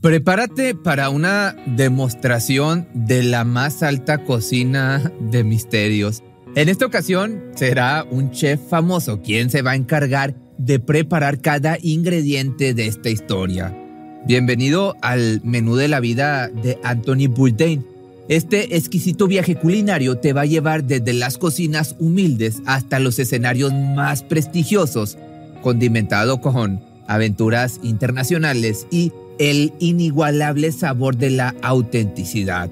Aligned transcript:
Prepárate 0.00 0.76
para 0.76 1.10
una 1.10 1.56
demostración 1.66 2.86
de 2.94 3.24
la 3.24 3.42
más 3.42 3.82
alta 3.82 4.22
cocina 4.24 5.12
de 5.20 5.42
misterios. 5.42 6.22
En 6.54 6.68
esta 6.68 6.86
ocasión 6.86 7.42
será 7.56 8.06
un 8.08 8.30
chef 8.30 8.60
famoso 8.70 9.20
quien 9.22 9.50
se 9.50 9.60
va 9.60 9.72
a 9.72 9.76
encargar 9.76 10.36
de 10.56 10.78
preparar 10.78 11.40
cada 11.40 11.78
ingrediente 11.82 12.74
de 12.74 12.86
esta 12.86 13.10
historia. 13.10 13.76
Bienvenido 14.24 14.94
al 15.02 15.40
menú 15.42 15.74
de 15.74 15.88
la 15.88 15.98
vida 15.98 16.46
de 16.46 16.78
Anthony 16.84 17.26
Bourdain. 17.28 17.84
Este 18.28 18.76
exquisito 18.76 19.26
viaje 19.26 19.56
culinario 19.56 20.18
te 20.18 20.32
va 20.32 20.42
a 20.42 20.46
llevar 20.46 20.84
desde 20.84 21.12
las 21.12 21.38
cocinas 21.38 21.96
humildes 21.98 22.62
hasta 22.66 23.00
los 23.00 23.18
escenarios 23.18 23.72
más 23.74 24.22
prestigiosos, 24.22 25.18
condimentado 25.60 26.40
con 26.40 26.80
aventuras 27.08 27.80
internacionales 27.82 28.86
y 28.92 29.10
el 29.38 29.72
inigualable 29.78 30.72
sabor 30.72 31.16
de 31.16 31.30
la 31.30 31.54
autenticidad. 31.62 32.70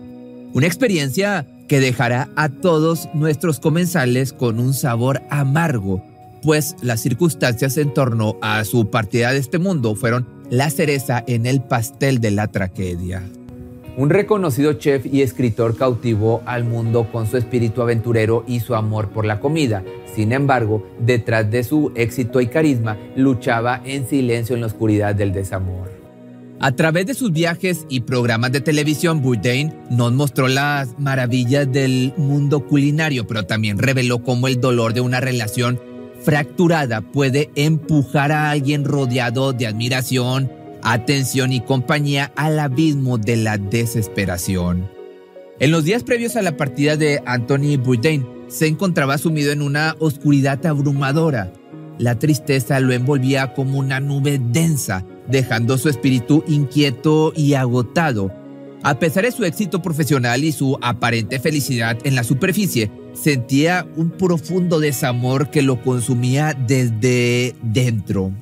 Una 0.52 0.66
experiencia 0.66 1.46
que 1.68 1.80
dejará 1.80 2.28
a 2.36 2.48
todos 2.48 3.08
nuestros 3.14 3.60
comensales 3.60 4.32
con 4.32 4.60
un 4.60 4.74
sabor 4.74 5.22
amargo, 5.30 6.02
pues 6.42 6.76
las 6.82 7.00
circunstancias 7.00 7.76
en 7.76 7.92
torno 7.92 8.36
a 8.40 8.64
su 8.64 8.90
partida 8.90 9.32
de 9.32 9.38
este 9.38 9.58
mundo 9.58 9.94
fueron 9.94 10.26
la 10.50 10.70
cereza 10.70 11.24
en 11.26 11.46
el 11.46 11.60
pastel 11.60 12.20
de 12.20 12.30
la 12.30 12.46
tragedia. 12.48 13.22
Un 13.96 14.10
reconocido 14.10 14.74
chef 14.74 15.06
y 15.06 15.22
escritor 15.22 15.76
cautivó 15.76 16.42
al 16.44 16.64
mundo 16.64 17.08
con 17.10 17.26
su 17.26 17.38
espíritu 17.38 17.80
aventurero 17.80 18.44
y 18.46 18.60
su 18.60 18.74
amor 18.74 19.08
por 19.08 19.24
la 19.24 19.40
comida. 19.40 19.82
Sin 20.14 20.32
embargo, 20.32 20.86
detrás 21.00 21.50
de 21.50 21.64
su 21.64 21.92
éxito 21.94 22.42
y 22.42 22.48
carisma, 22.48 22.98
luchaba 23.16 23.80
en 23.84 24.06
silencio 24.06 24.54
en 24.54 24.60
la 24.60 24.66
oscuridad 24.66 25.14
del 25.14 25.32
desamor. 25.32 25.95
A 26.58 26.72
través 26.72 27.04
de 27.04 27.12
sus 27.12 27.32
viajes 27.32 27.84
y 27.90 28.00
programas 28.00 28.50
de 28.50 28.62
televisión, 28.62 29.20
Bourdain 29.20 29.74
nos 29.90 30.12
mostró 30.12 30.48
las 30.48 30.98
maravillas 30.98 31.70
del 31.70 32.14
mundo 32.16 32.66
culinario, 32.66 33.26
pero 33.26 33.44
también 33.44 33.78
reveló 33.78 34.22
cómo 34.22 34.48
el 34.48 34.58
dolor 34.58 34.94
de 34.94 35.02
una 35.02 35.20
relación 35.20 35.78
fracturada 36.22 37.02
puede 37.02 37.50
empujar 37.56 38.32
a 38.32 38.50
alguien 38.50 38.86
rodeado 38.86 39.52
de 39.52 39.66
admiración, 39.66 40.50
atención 40.82 41.52
y 41.52 41.60
compañía 41.60 42.32
al 42.36 42.58
abismo 42.58 43.18
de 43.18 43.36
la 43.36 43.58
desesperación. 43.58 44.88
En 45.60 45.70
los 45.70 45.84
días 45.84 46.04
previos 46.04 46.36
a 46.36 46.42
la 46.42 46.56
partida 46.56 46.96
de 46.96 47.22
Anthony 47.26 47.76
Bourdain, 47.78 48.26
se 48.48 48.66
encontraba 48.66 49.18
sumido 49.18 49.52
en 49.52 49.60
una 49.60 49.94
oscuridad 49.98 50.64
abrumadora. 50.64 51.52
La 51.98 52.18
tristeza 52.18 52.80
lo 52.80 52.92
envolvía 52.94 53.52
como 53.52 53.78
una 53.78 54.00
nube 54.00 54.40
densa 54.40 55.04
dejando 55.28 55.78
su 55.78 55.88
espíritu 55.88 56.44
inquieto 56.46 57.32
y 57.36 57.54
agotado. 57.54 58.32
A 58.82 58.98
pesar 58.98 59.24
de 59.24 59.32
su 59.32 59.44
éxito 59.44 59.82
profesional 59.82 60.44
y 60.44 60.52
su 60.52 60.78
aparente 60.80 61.40
felicidad 61.40 61.98
en 62.04 62.14
la 62.14 62.24
superficie, 62.24 62.90
sentía 63.14 63.86
un 63.96 64.10
profundo 64.10 64.78
desamor 64.78 65.50
que 65.50 65.62
lo 65.62 65.82
consumía 65.82 66.54
desde 66.54 67.56
dentro. 67.62 68.32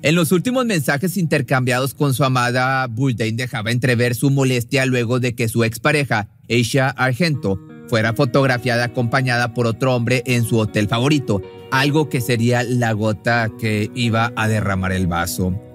En 0.00 0.14
los 0.14 0.32
últimos 0.32 0.64
mensajes 0.64 1.16
intercambiados 1.16 1.92
con 1.92 2.14
su 2.14 2.24
amada, 2.24 2.86
Bourdain 2.86 3.36
dejaba 3.36 3.70
entrever 3.72 4.14
su 4.14 4.30
molestia 4.30 4.86
luego 4.86 5.18
de 5.18 5.34
que 5.34 5.48
su 5.48 5.64
expareja, 5.64 6.28
Aisha 6.48 6.90
Argento, 6.90 7.60
fuera 7.88 8.12
fotografiada 8.14 8.84
acompañada 8.84 9.54
por 9.54 9.66
otro 9.66 9.94
hombre 9.94 10.22
en 10.26 10.44
su 10.44 10.58
hotel 10.58 10.88
favorito, 10.88 11.42
algo 11.72 12.08
que 12.08 12.20
sería 12.20 12.62
la 12.62 12.92
gota 12.92 13.50
que 13.58 13.90
iba 13.94 14.32
a 14.36 14.46
derramar 14.46 14.92
el 14.92 15.06
vaso. 15.06 15.67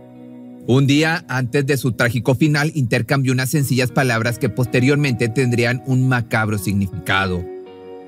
Un 0.65 0.87
día 0.87 1.25
antes 1.27 1.65
de 1.65 1.75
su 1.75 1.91
trágico 1.91 2.35
final 2.35 2.71
intercambió 2.73 3.33
unas 3.33 3.49
sencillas 3.49 3.91
palabras 3.91 4.39
que 4.39 4.47
posteriormente 4.47 5.27
tendrían 5.27 5.83
un 5.87 6.07
macabro 6.07 6.57
significado. 6.57 7.43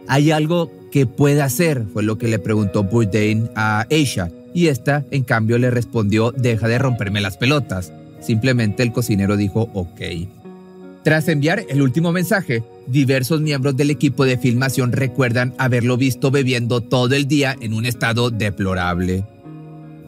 ¿Hay 0.08 0.32
algo 0.32 0.72
que 0.90 1.06
pueda 1.06 1.44
hacer? 1.44 1.84
Fue 1.92 2.02
lo 2.02 2.18
que 2.18 2.30
le 2.30 2.40
preguntó 2.40 2.84
Bourdain 2.84 3.50
a 3.56 3.86
Aisha, 3.92 4.30
y 4.54 4.68
esta, 4.68 5.04
en 5.12 5.24
cambio, 5.24 5.58
le 5.58 5.70
respondió, 5.70 6.32
deja 6.32 6.70
de 6.70 6.80
romperme 6.80 7.20
las 7.20 7.36
pelotas. 7.36 7.92
Simplemente 8.22 8.84
el 8.84 8.94
cocinero 8.94 9.36
dijo, 9.36 9.70
ok. 9.74 10.02
Tras 11.04 11.28
enviar 11.28 11.66
el 11.68 11.82
último 11.82 12.14
mensaje, 12.14 12.64
diversos 12.88 13.42
miembros 13.42 13.76
del 13.76 13.90
equipo 13.90 14.24
de 14.24 14.38
filmación 14.38 14.94
recuerdan 14.94 15.54
haberlo 15.58 15.98
visto 15.98 16.32
bebiendo 16.32 16.80
todo 16.80 17.16
el 17.16 17.28
día 17.28 17.54
en 17.60 17.74
un 17.74 17.86
estado 17.86 18.30
deplorable. 18.30 19.26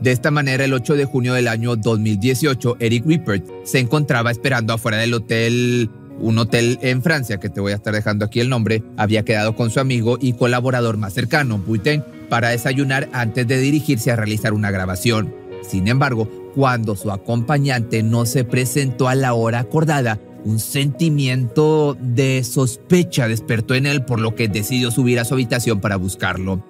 De 0.01 0.11
esta 0.11 0.29
manera, 0.29 0.63
el 0.63 0.73
8 0.73 0.95
de 0.95 1.05
junio 1.05 1.33
del 1.33 1.47
año 1.47 1.75
2018, 1.75 2.77
Eric 2.79 3.05
Rippert 3.05 3.45
se 3.63 3.79
encontraba 3.79 4.29
esperando 4.29 4.73
afuera 4.73 4.97
del 4.97 5.15
hotel, 5.15 5.89
un 6.19 6.37
hotel 6.37 6.77
en 6.83 7.01
Francia, 7.01 7.39
que 7.39 7.49
te 7.49 7.61
voy 7.61 7.71
a 7.71 7.75
estar 7.75 7.95
dejando 7.95 8.25
aquí 8.25 8.39
el 8.39 8.49
nombre, 8.49 8.83
había 8.95 9.25
quedado 9.25 9.55
con 9.55 9.71
su 9.71 9.79
amigo 9.79 10.19
y 10.21 10.33
colaborador 10.33 10.97
más 10.97 11.13
cercano, 11.13 11.57
Buiten, 11.57 12.05
para 12.29 12.49
desayunar 12.49 13.09
antes 13.11 13.47
de 13.47 13.57
dirigirse 13.57 14.11
a 14.11 14.15
realizar 14.15 14.53
una 14.53 14.69
grabación. 14.69 15.33
Sin 15.67 15.87
embargo, 15.87 16.29
cuando 16.53 16.95
su 16.95 17.11
acompañante 17.11 18.03
no 18.03 18.27
se 18.27 18.43
presentó 18.43 19.07
a 19.07 19.15
la 19.15 19.33
hora 19.33 19.59
acordada, 19.59 20.19
un 20.45 20.59
sentimiento 20.59 21.97
de 21.99 22.43
sospecha 22.43 23.27
despertó 23.27 23.73
en 23.73 23.87
él, 23.87 24.05
por 24.05 24.19
lo 24.19 24.35
que 24.35 24.47
decidió 24.47 24.91
subir 24.91 25.19
a 25.19 25.25
su 25.25 25.33
habitación 25.33 25.81
para 25.81 25.95
buscarlo. 25.95 26.63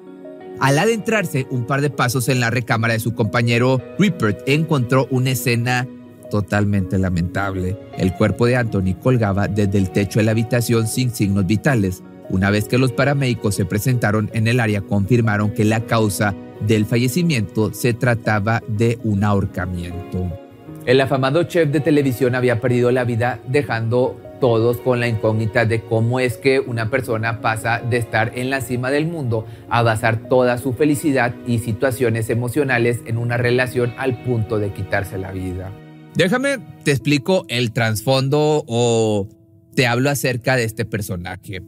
Al 0.60 0.80
adentrarse 0.80 1.46
un 1.52 1.66
par 1.66 1.82
de 1.82 1.90
pasos 1.90 2.30
en 2.30 2.40
la 2.40 2.50
recámara 2.50 2.94
de 2.94 3.00
su 3.00 3.14
compañero, 3.14 3.82
Rupert 4.00 4.42
encontró 4.48 5.08
una 5.12 5.32
escena 5.32 5.88
totalmente 6.32 6.98
lamentable. 6.98 7.78
El 7.98 8.14
cuerpo 8.14 8.48
de 8.48 8.56
Anthony 8.56 8.96
colgaba 9.02 9.48
desde 9.48 9.78
el 9.78 9.92
techo 9.92 10.20
de 10.20 10.26
la 10.26 10.32
habitación 10.32 10.88
sin 10.88 11.12
signos 11.12 11.46
vitales. 11.46 12.04
Una 12.30 12.50
vez 12.50 12.68
que 12.68 12.78
los 12.78 12.92
paramédicos 12.92 13.56
se 13.56 13.66
presentaron 13.66 14.30
en 14.34 14.48
el 14.48 14.60
área, 14.60 14.82
confirmaron 14.82 15.52
que 15.52 15.64
la 15.64 15.86
causa 15.86 16.36
del 16.66 16.86
fallecimiento 16.86 17.74
se 17.74 17.94
trataba 17.94 18.64
de 18.68 19.00
un 19.04 19.24
ahorcamiento. 19.24 20.28
El 20.86 21.02
afamado 21.02 21.44
chef 21.44 21.70
de 21.70 21.82
televisión 21.82 22.34
había 22.34 22.60
perdido 22.60 22.92
la 22.92 23.04
vida 23.04 23.40
dejando 23.48 24.20
todos 24.40 24.78
con 24.78 25.00
la 25.00 25.08
incógnita 25.08 25.66
de 25.66 25.82
cómo 25.82 26.20
es 26.20 26.38
que 26.38 26.60
una 26.60 26.90
persona 26.90 27.42
pasa 27.42 27.82
de 27.82 27.98
estar 27.98 28.32
en 28.36 28.50
la 28.50 28.62
cima 28.62 28.92
del 28.92 29.08
mundo 29.08 29.46
a 29.70 29.82
basar 29.82 30.28
toda 30.30 30.58
su 30.58 30.74
felicidad 30.74 31.36
y 31.46 31.60
situaciones 31.60 32.30
emocionales 32.30 33.00
en 33.06 33.18
una 33.18 33.38
relación 33.38 33.94
al 33.98 34.24
punto 34.24 34.60
de 34.60 34.74
quitarse 34.74 35.18
la 35.18 35.32
vida. 35.32 35.72
Déjame, 36.16 36.58
te 36.84 36.92
explico 36.92 37.46
el 37.48 37.72
trasfondo 37.74 38.64
o 38.68 39.28
te 39.76 39.86
hablo 39.86 40.10
acerca 40.10 40.56
de 40.56 40.64
este 40.64 40.86
personaje. 40.86 41.62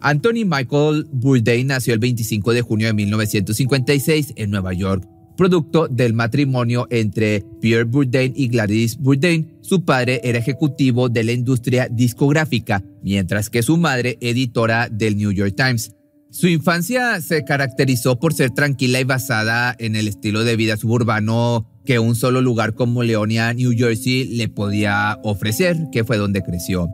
Anthony 0.00 0.44
Michael 0.44 1.06
Bourdain 1.10 1.66
nació 1.68 1.94
el 1.94 2.00
25 2.00 2.52
de 2.52 2.62
junio 2.62 2.86
de 2.88 2.92
1956 2.92 4.34
en 4.36 4.50
Nueva 4.50 4.74
York, 4.74 5.08
producto 5.36 5.88
del 5.88 6.14
matrimonio 6.14 6.86
entre 6.90 7.44
Pierre 7.60 7.84
Bourdain 7.84 8.32
y 8.36 8.48
Gladys 8.48 8.96
Bourdain. 8.98 9.58
Su 9.60 9.84
padre 9.84 10.20
era 10.24 10.38
ejecutivo 10.38 11.08
de 11.08 11.24
la 11.24 11.32
industria 11.32 11.88
discográfica, 11.90 12.82
mientras 13.02 13.50
que 13.50 13.62
su 13.62 13.76
madre 13.76 14.18
editora 14.20 14.88
del 14.90 15.16
New 15.16 15.32
York 15.32 15.54
Times. 15.56 15.92
Su 16.30 16.48
infancia 16.48 17.20
se 17.20 17.44
caracterizó 17.44 18.18
por 18.18 18.34
ser 18.34 18.50
tranquila 18.50 18.98
y 19.00 19.04
basada 19.04 19.74
en 19.78 19.94
el 19.94 20.08
estilo 20.08 20.42
de 20.42 20.56
vida 20.56 20.76
suburbano 20.76 21.70
que 21.84 21.98
un 21.98 22.16
solo 22.16 22.40
lugar 22.40 22.74
como 22.74 23.02
Leonia, 23.02 23.52
New 23.52 23.72
Jersey, 23.76 24.24
le 24.36 24.48
podía 24.48 25.18
ofrecer, 25.22 25.76
que 25.92 26.02
fue 26.02 26.16
donde 26.16 26.42
creció. 26.42 26.88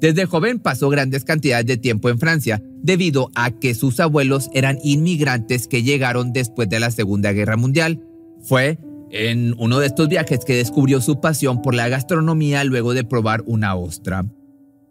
Desde 0.00 0.26
joven 0.26 0.60
pasó 0.60 0.88
grandes 0.90 1.24
cantidades 1.24 1.66
de 1.66 1.76
tiempo 1.76 2.08
en 2.08 2.18
Francia, 2.18 2.62
debido 2.82 3.30
a 3.34 3.50
que 3.50 3.74
sus 3.74 3.98
abuelos 3.98 4.48
eran 4.54 4.78
inmigrantes 4.84 5.66
que 5.66 5.82
llegaron 5.82 6.32
después 6.32 6.68
de 6.68 6.78
la 6.78 6.90
Segunda 6.90 7.32
Guerra 7.32 7.56
Mundial. 7.56 8.00
Fue 8.42 8.78
en 9.10 9.54
uno 9.58 9.80
de 9.80 9.86
estos 9.86 10.08
viajes 10.08 10.44
que 10.44 10.54
descubrió 10.54 11.00
su 11.00 11.20
pasión 11.20 11.62
por 11.62 11.74
la 11.74 11.88
gastronomía 11.88 12.62
luego 12.64 12.94
de 12.94 13.04
probar 13.04 13.42
una 13.46 13.74
ostra. 13.74 14.26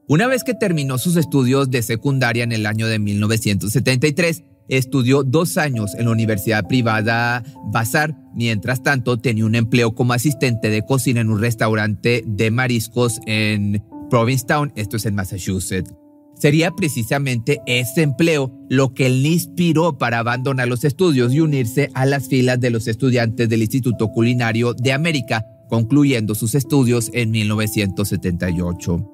Una 0.09 0.27
vez 0.27 0.43
que 0.43 0.53
terminó 0.53 0.97
sus 0.97 1.15
estudios 1.17 1.69
de 1.69 1.81
secundaria 1.81 2.43
en 2.43 2.51
el 2.51 2.65
año 2.65 2.87
de 2.87 2.99
1973, 2.99 4.43
estudió 4.69 5.23
dos 5.23 5.57
años 5.57 5.95
en 5.95 6.05
la 6.05 6.11
universidad 6.11 6.67
privada 6.67 7.43
Bazar. 7.71 8.15
Mientras 8.33 8.83
tanto, 8.83 9.17
tenía 9.17 9.45
un 9.45 9.55
empleo 9.55 9.95
como 9.95 10.13
asistente 10.13 10.69
de 10.69 10.81
cocina 10.83 11.21
en 11.21 11.29
un 11.29 11.41
restaurante 11.41 12.23
de 12.25 12.51
mariscos 12.51 13.19
en 13.25 13.83
Provincetown, 14.09 14.71
esto 14.75 14.97
es 14.97 15.05
en 15.05 15.15
Massachusetts. 15.15 15.93
Sería 16.39 16.71
precisamente 16.71 17.61
ese 17.65 18.03
empleo 18.03 18.51
lo 18.69 18.93
que 18.93 19.09
le 19.09 19.29
inspiró 19.29 19.97
para 19.97 20.19
abandonar 20.19 20.67
los 20.67 20.83
estudios 20.83 21.33
y 21.33 21.39
unirse 21.39 21.89
a 21.95 22.05
las 22.05 22.27
filas 22.27 22.59
de 22.59 22.69
los 22.69 22.87
estudiantes 22.87 23.49
del 23.49 23.63
Instituto 23.63 24.09
Culinario 24.09 24.73
de 24.75 24.93
América, 24.93 25.43
concluyendo 25.67 26.35
sus 26.35 26.53
estudios 26.53 27.09
en 27.13 27.31
1978. 27.31 29.13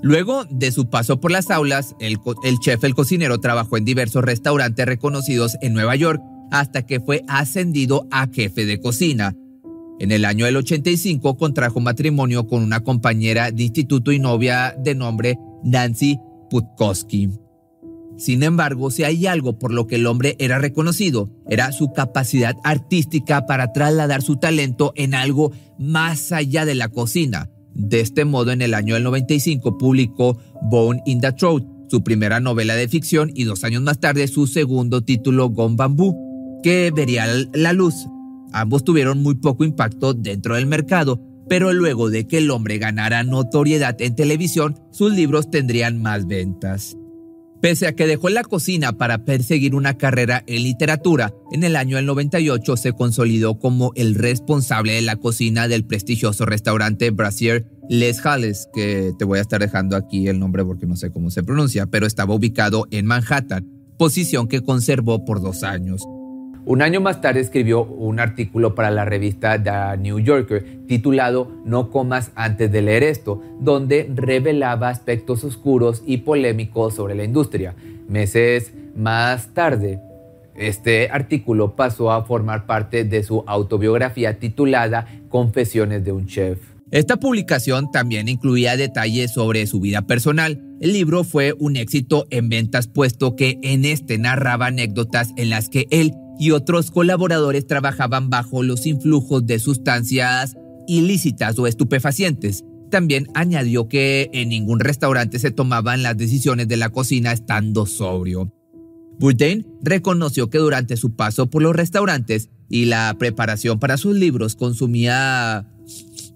Luego 0.00 0.44
de 0.50 0.72
su 0.72 0.88
paso 0.88 1.20
por 1.20 1.30
las 1.30 1.50
aulas, 1.50 1.94
el, 2.00 2.18
el, 2.44 2.58
chef, 2.58 2.82
el 2.84 2.94
cocinero, 2.94 3.40
trabajó 3.40 3.76
en 3.76 3.84
diversos 3.84 4.24
restaurantes 4.24 4.86
reconocidos 4.86 5.56
en 5.60 5.74
Nueva 5.74 5.96
York 5.96 6.22
hasta 6.50 6.82
que 6.82 7.00
fue 7.00 7.22
ascendido 7.28 8.06
a 8.10 8.28
jefe 8.28 8.64
de 8.64 8.80
cocina. 8.80 9.34
En 10.00 10.10
el 10.10 10.24
año 10.24 10.44
del 10.44 10.56
85 10.56 11.36
contrajo 11.36 11.80
matrimonio 11.80 12.46
con 12.48 12.62
una 12.62 12.80
compañera 12.80 13.52
de 13.52 13.62
instituto 13.62 14.10
y 14.10 14.18
novia 14.18 14.74
de 14.76 14.94
nombre 14.94 15.38
Nancy 15.62 16.18
Putkowski. 16.50 17.30
Sin 18.16 18.42
embargo, 18.42 18.90
si 18.90 19.04
hay 19.04 19.26
algo 19.26 19.58
por 19.58 19.72
lo 19.72 19.86
que 19.86 19.96
el 19.96 20.06
hombre 20.06 20.36
era 20.38 20.58
reconocido, 20.58 21.30
era 21.48 21.72
su 21.72 21.92
capacidad 21.92 22.56
artística 22.62 23.46
para 23.46 23.72
trasladar 23.72 24.22
su 24.22 24.36
talento 24.36 24.92
en 24.96 25.14
algo 25.14 25.52
más 25.78 26.32
allá 26.32 26.64
de 26.64 26.74
la 26.74 26.88
cocina. 26.88 27.50
De 27.72 28.00
este 28.00 28.24
modo, 28.24 28.52
en 28.52 28.62
el 28.62 28.74
año 28.74 28.94
del 28.94 29.02
95 29.02 29.78
publicó 29.78 30.38
Bone 30.62 31.02
in 31.06 31.20
the 31.20 31.32
Throat, 31.32 31.64
su 31.88 32.04
primera 32.04 32.38
novela 32.38 32.76
de 32.76 32.88
ficción, 32.88 33.32
y 33.34 33.44
dos 33.44 33.64
años 33.64 33.82
más 33.82 33.98
tarde 33.98 34.28
su 34.28 34.46
segundo 34.46 35.02
título, 35.02 35.50
Gone 35.50 35.76
Bamboo, 35.76 36.60
que 36.62 36.92
vería 36.94 37.26
la 37.52 37.72
luz 37.72 38.06
Ambos 38.54 38.84
tuvieron 38.84 39.20
muy 39.20 39.34
poco 39.34 39.64
impacto 39.64 40.14
dentro 40.14 40.54
del 40.54 40.66
mercado, 40.66 41.20
pero 41.48 41.72
luego 41.72 42.08
de 42.08 42.28
que 42.28 42.38
el 42.38 42.52
hombre 42.52 42.78
ganara 42.78 43.24
notoriedad 43.24 44.00
en 44.00 44.14
televisión, 44.14 44.78
sus 44.92 45.12
libros 45.12 45.50
tendrían 45.50 46.00
más 46.00 46.28
ventas. 46.28 46.96
Pese 47.60 47.88
a 47.88 47.96
que 47.96 48.06
dejó 48.06 48.28
la 48.28 48.44
cocina 48.44 48.92
para 48.92 49.24
perseguir 49.24 49.74
una 49.74 49.94
carrera 49.98 50.44
en 50.46 50.62
literatura, 50.62 51.34
en 51.50 51.64
el 51.64 51.74
año 51.74 51.96
del 51.96 52.06
98 52.06 52.76
se 52.76 52.92
consolidó 52.92 53.58
como 53.58 53.90
el 53.96 54.14
responsable 54.14 54.92
de 54.92 55.02
la 55.02 55.16
cocina 55.16 55.66
del 55.66 55.84
prestigioso 55.84 56.46
restaurante 56.46 57.10
Brasier 57.10 57.66
Les 57.88 58.24
Halles, 58.24 58.68
que 58.72 59.14
te 59.18 59.24
voy 59.24 59.40
a 59.40 59.42
estar 59.42 59.60
dejando 59.60 59.96
aquí 59.96 60.28
el 60.28 60.38
nombre 60.38 60.64
porque 60.64 60.86
no 60.86 60.94
sé 60.94 61.10
cómo 61.10 61.32
se 61.32 61.42
pronuncia, 61.42 61.86
pero 61.86 62.06
estaba 62.06 62.34
ubicado 62.34 62.86
en 62.92 63.06
Manhattan, 63.06 63.68
posición 63.98 64.46
que 64.46 64.60
conservó 64.60 65.24
por 65.24 65.42
dos 65.42 65.64
años. 65.64 66.04
Un 66.66 66.80
año 66.80 67.02
más 67.02 67.20
tarde 67.20 67.40
escribió 67.40 67.84
un 67.84 68.20
artículo 68.20 68.74
para 68.74 68.90
la 68.90 69.04
revista 69.04 69.62
The 69.62 69.98
New 70.00 70.18
Yorker 70.20 70.86
titulado 70.86 71.52
No 71.66 71.90
comas 71.90 72.30
antes 72.36 72.72
de 72.72 72.80
leer 72.80 73.02
esto, 73.02 73.42
donde 73.60 74.10
revelaba 74.14 74.88
aspectos 74.88 75.44
oscuros 75.44 76.02
y 76.06 76.18
polémicos 76.18 76.94
sobre 76.94 77.14
la 77.14 77.24
industria. 77.24 77.74
Meses 78.08 78.72
más 78.96 79.52
tarde, 79.52 80.00
este 80.56 81.10
artículo 81.10 81.76
pasó 81.76 82.12
a 82.12 82.24
formar 82.24 82.64
parte 82.64 83.04
de 83.04 83.22
su 83.22 83.44
autobiografía 83.46 84.38
titulada 84.38 85.06
Confesiones 85.28 86.02
de 86.02 86.12
un 86.12 86.26
Chef. 86.26 86.60
Esta 86.90 87.16
publicación 87.16 87.90
también 87.90 88.28
incluía 88.28 88.76
detalles 88.76 89.32
sobre 89.32 89.66
su 89.66 89.80
vida 89.80 90.02
personal. 90.02 90.62
El 90.80 90.92
libro 90.92 91.24
fue 91.24 91.52
un 91.58 91.76
éxito 91.76 92.24
en 92.30 92.48
ventas 92.48 92.86
puesto 92.86 93.36
que 93.36 93.58
en 93.62 93.84
este 93.84 94.16
narraba 94.16 94.66
anécdotas 94.66 95.32
en 95.36 95.50
las 95.50 95.68
que 95.68 95.86
él 95.90 96.14
y 96.38 96.50
otros 96.50 96.90
colaboradores 96.90 97.66
trabajaban 97.66 98.30
bajo 98.30 98.62
los 98.62 98.86
influjos 98.86 99.46
de 99.46 99.58
sustancias 99.58 100.56
ilícitas 100.86 101.58
o 101.58 101.66
estupefacientes. 101.66 102.64
También 102.90 103.28
añadió 103.34 103.88
que 103.88 104.30
en 104.32 104.50
ningún 104.50 104.80
restaurante 104.80 105.38
se 105.38 105.50
tomaban 105.50 106.02
las 106.02 106.16
decisiones 106.16 106.68
de 106.68 106.76
la 106.76 106.90
cocina 106.90 107.32
estando 107.32 107.86
sobrio. 107.86 108.52
Bourdain 109.18 109.66
reconoció 109.82 110.50
que 110.50 110.58
durante 110.58 110.96
su 110.96 111.14
paso 111.14 111.48
por 111.48 111.62
los 111.62 111.74
restaurantes 111.74 112.50
y 112.68 112.86
la 112.86 113.14
preparación 113.18 113.78
para 113.78 113.96
sus 113.96 114.16
libros 114.16 114.56
consumía, 114.56 115.66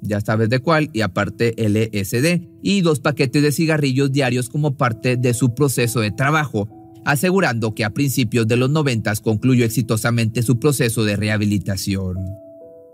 ya 0.00 0.20
sabes 0.20 0.48
de 0.48 0.60
cuál, 0.60 0.90
y 0.92 1.00
aparte 1.00 1.54
LSD, 1.56 2.48
y 2.62 2.80
dos 2.82 3.00
paquetes 3.00 3.42
de 3.42 3.52
cigarrillos 3.52 4.12
diarios 4.12 4.48
como 4.48 4.76
parte 4.76 5.16
de 5.16 5.34
su 5.34 5.54
proceso 5.54 6.00
de 6.00 6.12
trabajo, 6.12 6.68
asegurando 7.08 7.74
que 7.74 7.86
a 7.86 7.94
principios 7.94 8.46
de 8.46 8.58
los 8.58 8.68
90 8.68 9.14
concluyó 9.22 9.64
exitosamente 9.64 10.42
su 10.42 10.58
proceso 10.58 11.04
de 11.04 11.16
rehabilitación. 11.16 12.18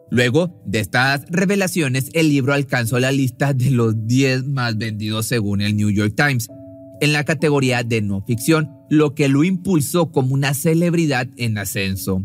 Luego 0.08 0.62
de 0.64 0.78
estas 0.78 1.24
revelaciones, 1.30 2.10
el 2.12 2.28
libro 2.28 2.52
alcanzó 2.52 3.00
la 3.00 3.10
lista 3.10 3.52
de 3.52 3.72
los 3.72 4.06
10 4.06 4.44
más 4.44 4.78
vendidos 4.78 5.26
según 5.26 5.62
el 5.62 5.76
New 5.76 5.90
York 5.90 6.14
Times, 6.16 6.46
en 7.00 7.12
la 7.12 7.24
categoría 7.24 7.82
de 7.82 8.02
no 8.02 8.22
ficción, 8.24 8.70
lo 8.88 9.16
que 9.16 9.28
lo 9.28 9.42
impulsó 9.42 10.12
como 10.12 10.34
una 10.34 10.54
celebridad 10.54 11.26
en 11.36 11.58
ascenso. 11.58 12.22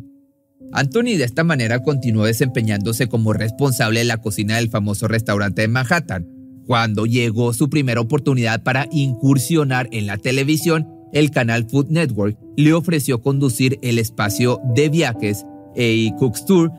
Anthony 0.72 1.18
de 1.18 1.24
esta 1.24 1.44
manera 1.44 1.82
continuó 1.82 2.26
desempeñándose 2.26 3.08
como 3.08 3.34
responsable 3.34 4.02
de 4.02 4.06
la 4.06 4.18
cocina 4.18 4.58
del 4.58 4.70
famoso 4.70 5.08
restaurante 5.08 5.64
de 5.64 5.70
Manhattan. 5.70 6.28
Cuando 6.68 7.08
llegó 7.08 7.52
su 7.54 7.68
primera 7.68 8.00
oportunidad 8.00 8.62
para 8.62 8.88
incursionar 8.92 9.90
en 9.92 10.06
la 10.06 10.18
televisión, 10.18 10.99
el 11.14 11.32
canal 11.32 11.66
Food 11.70 11.90
Network 11.90 12.38
le 12.56 12.74
ofreció 12.74 13.22
conducir 13.22 13.80
el 13.82 14.00
espacio 14.00 14.62
de 14.76 14.90
viajes 14.90 15.46
A 15.76 16.18
Cook's 16.18 16.46
Tour. 16.46 16.72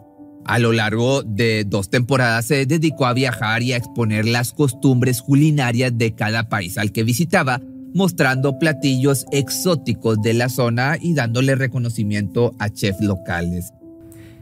A 0.45 0.59
lo 0.59 0.73
largo 0.73 1.23
de 1.23 1.65
dos 1.65 1.91
temporadas 1.91 2.47
se 2.47 2.67
dedicó 2.67 3.07
a 3.07 3.13
viajar 3.13 3.63
y 3.63 3.73
a 3.73 3.77
exponer 3.77 4.27
las 4.27 4.53
costumbres 4.53 5.23
culinarias 5.23 5.97
de 5.97 6.15
cada 6.15 6.49
país 6.49 6.79
al 6.79 6.93
que 6.93 7.05
visitaba, 7.05 7.61
mostrando 7.95 8.59
platillos 8.59 9.27
exóticos 9.33 10.21
de 10.23 10.35
la 10.35 10.49
zona 10.49 10.97
y 11.01 11.15
dándole 11.15 11.55
reconocimiento 11.55 12.55
a 12.59 12.71
chefs 12.71 13.01
locales. 13.01 13.73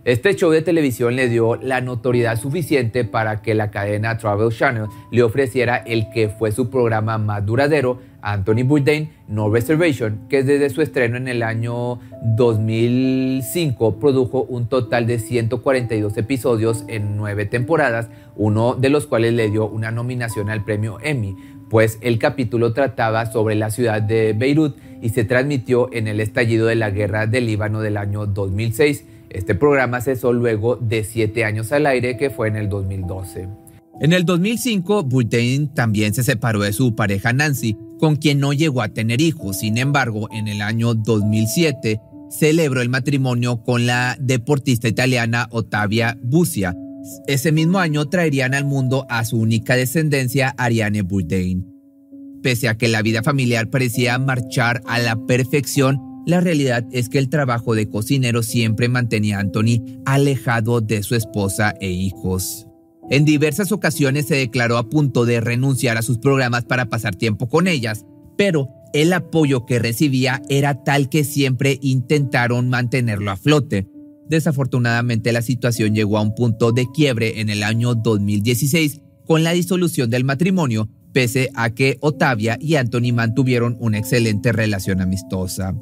Este 0.08 0.34
show 0.34 0.50
de 0.50 0.62
televisión 0.62 1.16
le 1.16 1.28
dio 1.28 1.56
la 1.56 1.82
notoriedad 1.82 2.40
suficiente 2.40 3.04
para 3.04 3.42
que 3.42 3.54
la 3.54 3.70
cadena 3.70 4.16
Travel 4.16 4.48
Channel 4.48 4.86
le 5.10 5.22
ofreciera 5.22 5.76
el 5.76 6.08
que 6.08 6.30
fue 6.30 6.50
su 6.50 6.70
programa 6.70 7.18
más 7.18 7.44
duradero, 7.44 7.98
Anthony 8.22 8.64
Bourdain 8.64 9.10
No 9.28 9.50
Reservation, 9.50 10.26
que 10.30 10.42
desde 10.42 10.70
su 10.70 10.80
estreno 10.80 11.18
en 11.18 11.28
el 11.28 11.42
año 11.42 12.00
2005 12.22 13.98
produjo 13.98 14.44
un 14.44 14.70
total 14.70 15.06
de 15.06 15.18
142 15.18 16.16
episodios 16.16 16.86
en 16.88 17.18
nueve 17.18 17.44
temporadas, 17.44 18.08
uno 18.34 18.76
de 18.76 18.88
los 18.88 19.06
cuales 19.06 19.34
le 19.34 19.50
dio 19.50 19.68
una 19.68 19.90
nominación 19.90 20.48
al 20.48 20.64
premio 20.64 20.96
Emmy, 21.02 21.36
pues 21.68 21.98
el 22.00 22.18
capítulo 22.18 22.72
trataba 22.72 23.26
sobre 23.26 23.56
la 23.56 23.68
ciudad 23.68 24.00
de 24.00 24.32
Beirut 24.32 24.74
y 25.02 25.10
se 25.10 25.24
transmitió 25.24 25.92
en 25.92 26.08
el 26.08 26.20
estallido 26.20 26.66
de 26.66 26.76
la 26.76 26.88
guerra 26.88 27.26
del 27.26 27.44
Líbano 27.44 27.82
del 27.82 27.98
año 27.98 28.24
2006 28.24 29.04
este 29.30 29.54
programa 29.54 30.00
cesó 30.00 30.32
luego 30.32 30.76
de 30.76 31.04
siete 31.04 31.44
años 31.44 31.72
al 31.72 31.86
aire, 31.86 32.16
que 32.16 32.30
fue 32.30 32.48
en 32.48 32.56
el 32.56 32.68
2012. 32.68 33.48
En 34.00 34.12
el 34.12 34.24
2005, 34.24 35.02
Bourdain 35.04 35.72
también 35.74 36.14
se 36.14 36.22
separó 36.22 36.60
de 36.60 36.72
su 36.72 36.94
pareja 36.94 37.32
Nancy, 37.32 37.76
con 37.98 38.16
quien 38.16 38.38
no 38.38 38.52
llegó 38.52 38.82
a 38.82 38.88
tener 38.88 39.20
hijos. 39.20 39.58
Sin 39.58 39.76
embargo, 39.76 40.28
en 40.30 40.46
el 40.46 40.62
año 40.62 40.94
2007 40.94 42.00
celebró 42.30 42.80
el 42.80 42.88
matrimonio 42.88 43.62
con 43.62 43.86
la 43.86 44.16
deportista 44.20 44.86
italiana 44.86 45.48
Ottavia 45.50 46.16
Busia, 46.22 46.76
ese 47.26 47.52
mismo 47.52 47.78
año 47.78 48.08
traerían 48.08 48.54
al 48.54 48.64
mundo 48.64 49.06
a 49.08 49.24
su 49.24 49.38
única 49.38 49.76
descendencia, 49.76 50.54
Ariane 50.58 51.02
Bourdain. 51.02 51.66
Pese 52.42 52.68
a 52.68 52.76
que 52.76 52.88
la 52.88 53.02
vida 53.02 53.22
familiar 53.22 53.70
parecía 53.70 54.18
marchar 54.18 54.82
a 54.86 54.98
la 54.98 55.16
perfección, 55.26 56.00
la 56.28 56.42
realidad 56.42 56.84
es 56.92 57.08
que 57.08 57.18
el 57.18 57.30
trabajo 57.30 57.74
de 57.74 57.88
cocinero 57.88 58.42
siempre 58.42 58.90
mantenía 58.90 59.38
a 59.38 59.40
Anthony 59.40 60.02
alejado 60.04 60.82
de 60.82 61.02
su 61.02 61.14
esposa 61.14 61.74
e 61.80 61.88
hijos. 61.88 62.66
En 63.08 63.24
diversas 63.24 63.72
ocasiones 63.72 64.26
se 64.26 64.34
declaró 64.34 64.76
a 64.76 64.90
punto 64.90 65.24
de 65.24 65.40
renunciar 65.40 65.96
a 65.96 66.02
sus 66.02 66.18
programas 66.18 66.66
para 66.66 66.90
pasar 66.90 67.14
tiempo 67.16 67.48
con 67.48 67.66
ellas, 67.66 68.04
pero 68.36 68.68
el 68.92 69.14
apoyo 69.14 69.64
que 69.64 69.78
recibía 69.78 70.42
era 70.50 70.84
tal 70.84 71.08
que 71.08 71.24
siempre 71.24 71.78
intentaron 71.80 72.68
mantenerlo 72.68 73.30
a 73.30 73.36
flote. 73.38 73.88
Desafortunadamente 74.28 75.32
la 75.32 75.40
situación 75.40 75.94
llegó 75.94 76.18
a 76.18 76.22
un 76.22 76.34
punto 76.34 76.72
de 76.72 76.88
quiebre 76.92 77.40
en 77.40 77.48
el 77.48 77.62
año 77.62 77.94
2016 77.94 79.00
con 79.26 79.44
la 79.44 79.52
disolución 79.52 80.10
del 80.10 80.24
matrimonio, 80.24 80.90
pese 81.14 81.48
a 81.54 81.70
que 81.70 81.96
Otavia 82.02 82.58
y 82.60 82.74
Anthony 82.74 83.14
mantuvieron 83.14 83.78
una 83.80 83.96
excelente 83.96 84.52
relación 84.52 85.00
amistosa. 85.00 85.74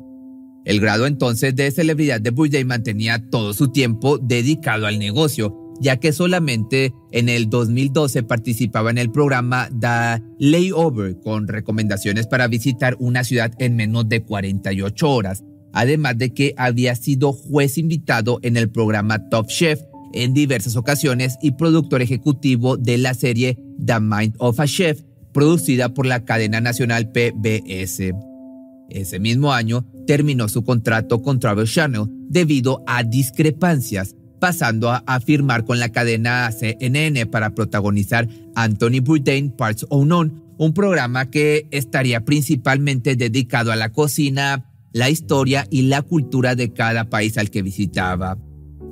El 0.67 0.81
grado 0.81 1.07
entonces 1.07 1.55
de 1.55 1.71
celebridad 1.71 2.21
de 2.21 2.31
Bourdain 2.31 2.67
mantenía 2.67 3.23
todo 3.31 3.55
su 3.55 3.69
tiempo 3.69 4.19
dedicado 4.19 4.89
al 4.89 4.99
negocio, 4.99 5.57
ya 5.81 5.99
que 5.99 6.13
solamente 6.13 6.93
en 7.13 7.29
el 7.29 7.49
2012 7.49 8.25
participaba 8.25 8.91
en 8.91 8.99
el 8.99 9.13
programa 9.13 9.69
The 9.71 10.25
Layover 10.41 11.21
con 11.21 11.47
recomendaciones 11.47 12.27
para 12.27 12.49
visitar 12.49 12.97
una 12.99 13.23
ciudad 13.23 13.53
en 13.61 13.77
menos 13.77 14.09
de 14.09 14.25
48 14.25 15.09
horas, 15.09 15.45
además 15.73 16.19
de 16.19 16.35
que 16.35 16.53
había 16.57 16.97
sido 16.97 17.33
juez 17.33 17.79
invitado 17.79 18.41
en 18.43 18.57
el 18.57 18.69
programa 18.69 19.29
Top 19.29 19.47
Chef 19.47 19.81
en 20.15 20.35
diversas 20.35 20.75
ocasiones 20.75 21.39
y 21.41 21.53
productor 21.53 22.03
ejecutivo 22.03 22.77
de 22.77 22.99
la 22.99 23.15
serie 23.15 23.57
The 23.85 24.01
Mind 24.01 24.35
of 24.39 24.59
a 24.59 24.67
Chef, 24.67 25.01
producida 25.33 25.95
por 25.95 26.07
la 26.07 26.25
cadena 26.25 26.61
nacional 26.61 27.13
PBS. 27.13 28.36
Ese 28.89 29.19
mismo 29.19 29.53
año 29.53 29.87
terminó 30.07 30.49
su 30.49 30.65
contrato 30.65 31.23
con 31.23 31.41
Travel 31.41 31.67
Channel 31.67 32.07
debido 32.29 32.83
a 32.87 33.03
discrepancias 33.03 34.15
pasando 34.39 34.91
a, 34.91 35.21
firmar 35.21 35.65
con 35.65 35.79
la 35.79 35.91
cadena 35.91 36.51
CNN 36.53 37.27
para 37.27 37.55
protagonizar 37.55 38.29
Anthony 38.55 39.01
Bourdain 39.03 39.51
Parts 39.51 39.87
Unknown, 39.91 40.43
un 40.59 40.73
programa 40.73 41.31
que 41.31 41.67
estaría 41.71 42.25
principalmente 42.25 43.17
dedicado 43.17 43.73
a 43.73 43.77
la 43.77 43.93
cocina, 43.93 44.71
la 44.93 45.11
historia 45.11 45.67
y 45.71 45.83
la 45.83 46.03
cultura 46.03 46.55
de 46.55 46.73
cada 46.73 47.09
país 47.09 47.39
al 47.39 47.51
que 47.51 47.63
visitaba. 47.63 48.39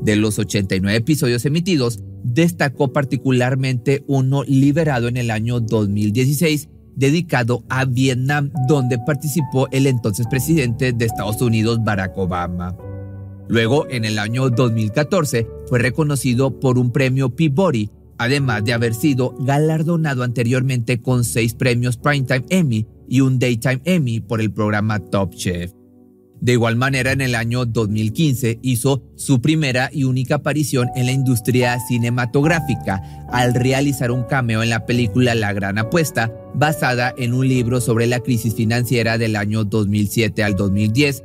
De 0.02 0.16
los 0.16 0.38
89 0.38 0.96
episodios 0.98 1.44
emitidos, 1.44 2.00
destacó 2.24 2.92
particularmente 2.92 4.02
uno 4.06 4.44
liberado 4.44 5.08
en 5.08 5.16
el 5.16 5.30
año 5.30 5.60
2016 5.60 6.68
dedicado 6.96 7.64
a 7.68 7.84
Vietnam, 7.84 8.50
donde 8.68 8.98
participó 8.98 9.68
el 9.70 9.86
entonces 9.86 10.26
presidente 10.28 10.92
de 10.92 11.04
Estados 11.04 11.40
Unidos, 11.42 11.82
Barack 11.82 12.16
Obama. 12.16 12.76
Luego, 13.48 13.86
en 13.90 14.04
el 14.04 14.18
año 14.18 14.48
2014, 14.50 15.46
fue 15.68 15.78
reconocido 15.78 16.58
por 16.60 16.78
un 16.78 16.90
premio 16.92 17.34
Peabody, 17.34 17.90
además 18.18 18.64
de 18.64 18.72
haber 18.72 18.94
sido 18.94 19.34
galardonado 19.40 20.22
anteriormente 20.22 21.00
con 21.02 21.24
seis 21.24 21.54
premios 21.54 21.96
Primetime 21.96 22.44
Emmy 22.48 22.86
y 23.08 23.20
un 23.20 23.38
Daytime 23.38 23.82
Emmy 23.84 24.20
por 24.20 24.40
el 24.40 24.50
programa 24.50 24.98
Top 24.98 25.34
Chef. 25.34 25.72
De 26.44 26.52
igual 26.52 26.76
manera, 26.76 27.12
en 27.12 27.22
el 27.22 27.36
año 27.36 27.64
2015 27.64 28.58
hizo 28.60 29.02
su 29.16 29.40
primera 29.40 29.88
y 29.90 30.04
única 30.04 30.34
aparición 30.34 30.90
en 30.94 31.06
la 31.06 31.12
industria 31.12 31.80
cinematográfica 31.80 33.00
al 33.30 33.54
realizar 33.54 34.10
un 34.10 34.24
cameo 34.24 34.62
en 34.62 34.68
la 34.68 34.84
película 34.84 35.34
La 35.34 35.54
Gran 35.54 35.78
Apuesta, 35.78 36.30
basada 36.54 37.14
en 37.16 37.32
un 37.32 37.48
libro 37.48 37.80
sobre 37.80 38.06
la 38.06 38.20
crisis 38.20 38.54
financiera 38.54 39.16
del 39.16 39.36
año 39.36 39.64
2007 39.64 40.44
al 40.44 40.54
2010. 40.54 41.24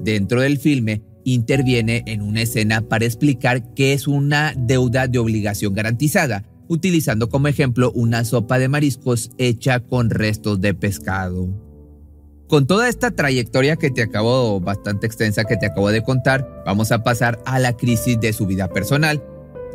Dentro 0.00 0.40
del 0.40 0.56
filme, 0.56 1.02
interviene 1.24 2.02
en 2.06 2.22
una 2.22 2.40
escena 2.40 2.80
para 2.80 3.04
explicar 3.04 3.74
qué 3.74 3.92
es 3.92 4.08
una 4.08 4.54
deuda 4.56 5.08
de 5.08 5.18
obligación 5.18 5.74
garantizada, 5.74 6.42
utilizando 6.68 7.28
como 7.28 7.48
ejemplo 7.48 7.92
una 7.92 8.24
sopa 8.24 8.58
de 8.58 8.70
mariscos 8.70 9.30
hecha 9.36 9.80
con 9.80 10.08
restos 10.08 10.62
de 10.62 10.72
pescado. 10.72 11.73
Con 12.48 12.66
toda 12.66 12.90
esta 12.90 13.10
trayectoria 13.10 13.76
que 13.76 13.90
te 13.90 14.02
acabo, 14.02 14.60
bastante 14.60 15.06
extensa 15.06 15.44
que 15.44 15.56
te 15.56 15.64
acabo 15.64 15.90
de 15.90 16.02
contar, 16.02 16.62
vamos 16.66 16.92
a 16.92 17.02
pasar 17.02 17.38
a 17.46 17.58
la 17.58 17.74
crisis 17.74 18.20
de 18.20 18.34
su 18.34 18.44
vida 18.44 18.68
personal, 18.68 19.24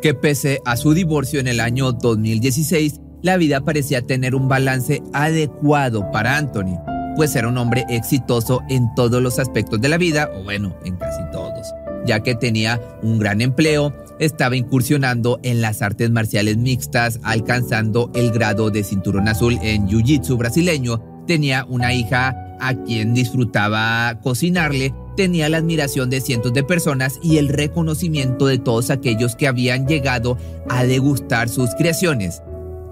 que 0.00 0.14
pese 0.14 0.60
a 0.64 0.76
su 0.76 0.94
divorcio 0.94 1.40
en 1.40 1.48
el 1.48 1.58
año 1.58 1.90
2016, 1.90 3.00
la 3.22 3.36
vida 3.36 3.62
parecía 3.62 4.02
tener 4.02 4.36
un 4.36 4.48
balance 4.48 5.02
adecuado 5.12 6.10
para 6.12 6.36
Anthony, 6.36 6.78
pues 7.16 7.34
era 7.34 7.48
un 7.48 7.58
hombre 7.58 7.84
exitoso 7.88 8.62
en 8.68 8.86
todos 8.94 9.20
los 9.20 9.40
aspectos 9.40 9.80
de 9.80 9.88
la 9.88 9.98
vida, 9.98 10.30
o 10.32 10.44
bueno, 10.44 10.76
en 10.84 10.96
casi 10.96 11.22
todos, 11.32 11.66
ya 12.06 12.20
que 12.20 12.36
tenía 12.36 12.80
un 13.02 13.18
gran 13.18 13.40
empleo, 13.40 13.92
estaba 14.20 14.54
incursionando 14.54 15.40
en 15.42 15.60
las 15.60 15.82
artes 15.82 16.08
marciales 16.12 16.56
mixtas, 16.56 17.18
alcanzando 17.24 18.12
el 18.14 18.30
grado 18.30 18.70
de 18.70 18.84
cinturón 18.84 19.26
azul 19.26 19.58
en 19.60 19.88
Jiu-Jitsu 19.88 20.38
brasileño, 20.38 21.02
tenía 21.26 21.64
una 21.68 21.92
hija 21.92 22.46
a 22.60 22.74
quien 22.74 23.14
disfrutaba 23.14 24.20
cocinarle, 24.22 24.94
tenía 25.16 25.48
la 25.48 25.58
admiración 25.58 26.10
de 26.10 26.20
cientos 26.20 26.52
de 26.52 26.64
personas 26.64 27.18
y 27.22 27.38
el 27.38 27.48
reconocimiento 27.48 28.46
de 28.46 28.58
todos 28.58 28.90
aquellos 28.90 29.36
que 29.36 29.48
habían 29.48 29.86
llegado 29.86 30.38
a 30.68 30.84
degustar 30.84 31.48
sus 31.48 31.70
creaciones. 31.74 32.42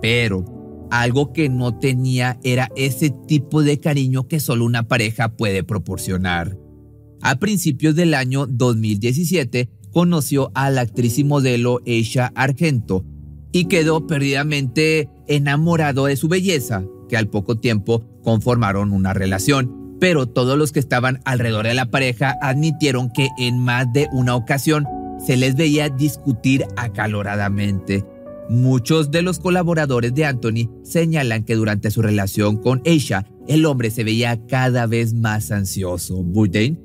Pero 0.03 0.45
algo 0.91 1.33
que 1.33 1.49
no 1.49 1.79
tenía 1.79 2.39
era 2.43 2.71
ese 2.77 3.11
tipo 3.11 3.63
de 3.63 3.81
cariño 3.81 4.27
que 4.29 4.41
solo 4.41 4.65
una 4.65 4.89
pareja 4.89 5.37
puede 5.37 5.63
proporcionar. 5.65 6.57
A 7.21 7.37
principios 7.37 7.95
del 7.95 8.15
año 8.15 8.47
2017 8.47 9.69
conoció 9.93 10.51
a 10.55 10.71
la 10.71 10.83
actriz 10.83 11.19
y 11.19 11.25
modelo 11.25 11.81
Aisha 11.87 12.33
Argento 12.35 13.05
y 13.53 13.65
quedó 13.65 14.07
perdidamente 14.07 15.09
enamorado 15.27 16.07
de 16.07 16.17
su 16.17 16.29
belleza, 16.29 16.85
que 17.09 17.17
al 17.17 17.29
poco 17.29 17.57
tiempo 17.57 18.05
conformaron 18.29 18.93
una 18.93 19.15
relación. 19.15 19.97
Pero 19.99 20.27
todos 20.27 20.59
los 20.59 20.71
que 20.71 20.81
estaban 20.81 21.21
alrededor 21.25 21.67
de 21.67 21.75
la 21.75 21.91
pareja 21.91 22.37
admitieron 22.43 23.11
que 23.11 23.31
en 23.39 23.59
más 23.59 23.91
de 23.93 24.07
una 24.13 24.37
ocasión 24.37 24.87
se 25.25 25.37
les 25.37 25.57
veía 25.57 25.89
discutir 25.89 26.67
acaloradamente 26.77 28.05
Muchos 28.49 29.11
de 29.11 29.21
los 29.21 29.41
colaboradores 29.41 30.15
de 30.15 30.25
Anthony 30.25 30.71
señalan 30.83 31.45
que 31.45 31.55
durante 31.55 31.91
su 31.91 32.01
relación 32.01 32.57
con 32.57 32.81
Aisha, 32.87 33.27
el 33.47 33.67
hombre 33.67 33.91
se 33.91 34.05
veía 34.05 34.41
cada 34.47 34.87
vez 34.87 35.13
más 35.13 35.51
ansioso. 35.51 36.23
Bourdain 36.23 36.81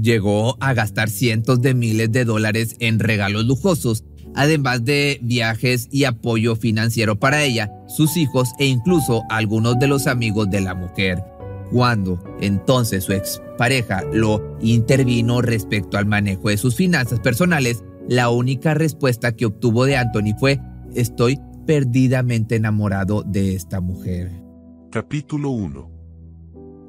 llegó 0.00 0.56
a 0.58 0.72
gastar 0.72 1.10
cientos 1.10 1.60
de 1.60 1.74
miles 1.74 2.10
de 2.12 2.24
dólares 2.24 2.76
en 2.80 2.98
regalos 2.98 3.44
lujosos, 3.44 4.05
además 4.36 4.84
de 4.84 5.18
viajes 5.22 5.88
y 5.90 6.04
apoyo 6.04 6.54
financiero 6.54 7.18
para 7.18 7.42
ella, 7.42 7.72
sus 7.88 8.16
hijos 8.16 8.50
e 8.58 8.66
incluso 8.66 9.24
algunos 9.30 9.78
de 9.78 9.88
los 9.88 10.06
amigos 10.06 10.48
de 10.50 10.60
la 10.60 10.74
mujer. 10.74 11.24
Cuando 11.72 12.22
entonces 12.40 13.04
su 13.04 13.12
expareja 13.12 14.02
lo 14.12 14.56
intervino 14.60 15.42
respecto 15.42 15.98
al 15.98 16.06
manejo 16.06 16.50
de 16.50 16.58
sus 16.58 16.76
finanzas 16.76 17.18
personales, 17.18 17.82
la 18.08 18.30
única 18.30 18.74
respuesta 18.74 19.34
que 19.34 19.46
obtuvo 19.46 19.84
de 19.84 19.96
Anthony 19.96 20.38
fue 20.38 20.60
Estoy 20.94 21.40
perdidamente 21.66 22.54
enamorado 22.56 23.22
de 23.26 23.54
esta 23.54 23.80
mujer. 23.80 24.30
Capítulo 24.90 25.50
1 25.50 25.90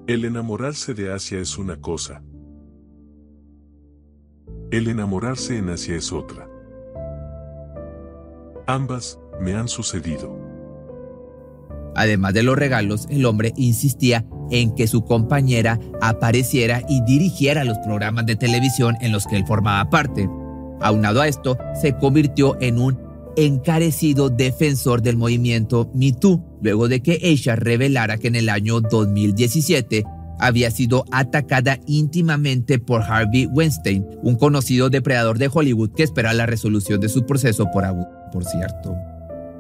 El 0.08 0.26
enamorarse 0.26 0.94
de 0.94 1.12
Asia 1.12 1.40
es 1.40 1.58
una 1.58 1.78
cosa. 1.78 2.22
El 4.70 4.88
enamorarse 4.88 5.58
en 5.58 5.70
Asia 5.70 5.96
es 5.96 6.12
otra. 6.12 6.48
Ambas 8.68 9.18
me 9.40 9.54
han 9.54 9.70
sucedido. 9.70 10.38
Además 11.96 12.34
de 12.34 12.44
los 12.44 12.58
regalos, 12.58 13.08
el 13.10 13.26
hombre 13.26 13.54
insistía 13.56 14.26
en 14.52 14.76
que 14.76 14.88
su 14.88 15.06
compañera 15.06 15.80
apareciera 16.02 16.84
y 16.88 17.02
dirigiera 17.06 17.64
los 17.64 17.78
programas 17.80 18.26
de 18.26 18.36
televisión 18.36 18.96
en 19.00 19.14
los 19.14 19.26
que 19.26 19.38
él 19.38 19.46
formaba 19.48 19.90
parte. 19.90 20.30
Aunado 20.82 21.22
a 21.22 21.30
esto, 21.30 21.58
se 21.82 21.98
convirtió 21.98 22.58
en 22.62 22.80
un 22.80 23.00
encarecido 23.38 24.30
defensor 24.30 25.02
del 25.02 25.16
movimiento 25.16 25.90
Me 25.94 26.14
luego 26.62 26.90
de 26.90 27.02
que 27.02 27.20
ella 27.22 27.56
revelara 27.56 28.18
que 28.18 28.28
en 28.28 28.36
el 28.36 28.50
año 28.50 28.82
2017 28.82 30.04
había 30.40 30.72
sido 30.72 31.06
atacada 31.12 31.80
íntimamente 31.86 32.80
por 32.80 33.04
Harvey 33.04 33.46
Weinstein, 33.48 34.06
un 34.22 34.36
conocido 34.36 34.90
depredador 34.90 35.38
de 35.38 35.50
Hollywood 35.52 35.92
que 35.92 36.04
espera 36.04 36.34
la 36.34 36.46
resolución 36.46 37.00
de 37.00 37.10
su 37.10 37.26
proceso 37.26 37.70
por 37.72 37.86
abuso, 37.86 38.10
por 38.32 38.46
cierto. 38.46 38.96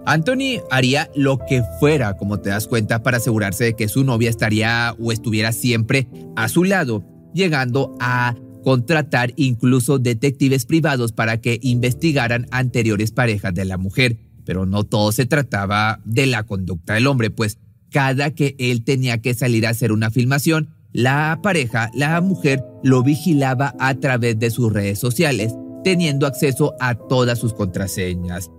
Anthony 0.06 0.62
haría 0.72 1.10
lo 1.16 1.38
que 1.38 1.64
fuera, 1.82 2.16
como 2.16 2.40
te 2.40 2.50
das 2.50 2.68
cuenta, 2.68 3.04
para 3.04 3.18
asegurarse 3.18 3.66
de 3.66 3.76
que 3.76 3.90
su 3.90 4.06
novia 4.06 4.30
estaría 4.30 4.96
o 5.00 5.12
estuviera 5.12 5.52
siempre 5.52 6.08
a 6.38 6.48
su 6.48 6.64
lado, 6.64 7.04
llegando 7.34 7.94
a 8.00 8.36
contratar 8.64 9.34
incluso 9.36 10.00
detectives 10.00 10.66
privados 10.66 11.12
para 11.12 11.42
que 11.42 11.60
investigaran 11.62 12.48
anteriores 12.52 13.12
parejas 13.12 13.54
de 13.54 13.66
la 13.66 13.78
mujer. 13.78 14.18
Pero 14.46 14.66
no 14.66 14.86
todo 14.86 15.12
se 15.12 15.26
trataba 15.26 16.00
de 16.06 16.26
la 16.26 16.44
conducta 16.44 16.94
del 16.94 17.08
hombre, 17.08 17.30
pues 17.30 17.60
cada 17.92 18.32
que 18.32 18.56
él 18.60 18.84
tenía 18.84 19.22
que 19.22 19.34
salir 19.34 19.66
a 19.66 19.72
hacer 19.72 19.92
una 19.92 20.12
filmación, 20.12 20.70
la 20.94 21.40
pareja, 21.44 21.92
la 21.94 22.20
mujer, 22.22 22.64
lo 22.84 23.04
vigilaba 23.04 23.76
a 23.80 23.96
través 23.96 24.40
de 24.40 24.50
sus 24.50 24.72
redes 24.72 25.00
sociales, 25.00 25.54
teniendo 25.84 26.26
acceso 26.26 26.74
a 26.80 26.96
todas 26.96 27.40
sus 27.40 27.54
contraseñas. 27.54 28.50